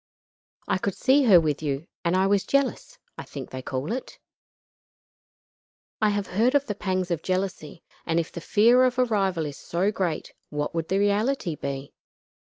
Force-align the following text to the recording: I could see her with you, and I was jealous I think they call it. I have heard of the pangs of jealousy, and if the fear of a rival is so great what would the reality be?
I 0.67 0.79
could 0.79 0.95
see 0.95 1.25
her 1.25 1.39
with 1.39 1.61
you, 1.61 1.85
and 2.03 2.15
I 2.17 2.25
was 2.25 2.43
jealous 2.43 2.97
I 3.19 3.23
think 3.23 3.51
they 3.51 3.61
call 3.61 3.91
it. 3.91 4.17
I 6.01 6.09
have 6.09 6.25
heard 6.25 6.55
of 6.55 6.65
the 6.65 6.73
pangs 6.73 7.11
of 7.11 7.21
jealousy, 7.21 7.83
and 8.03 8.19
if 8.19 8.31
the 8.31 8.41
fear 8.41 8.81
of 8.83 8.97
a 8.97 9.05
rival 9.05 9.45
is 9.45 9.57
so 9.57 9.91
great 9.91 10.33
what 10.49 10.73
would 10.73 10.87
the 10.87 10.97
reality 10.97 11.53
be? 11.55 11.93